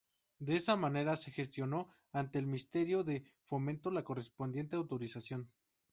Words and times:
De 0.39 0.55
esa 0.55 0.75
manera, 0.75 1.15
se 1.15 1.29
gestionó 1.31 1.87
ante 2.11 2.39
el 2.39 2.47
Ministerio 2.47 3.03
de 3.03 3.23
Fomento 3.43 3.91
la 3.91 4.03
correspondiente 4.03 4.75
autorización. 4.75 5.51